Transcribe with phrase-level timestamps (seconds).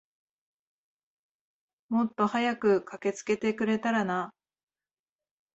[1.89, 4.33] もっと早く駆けつけてくれたらな。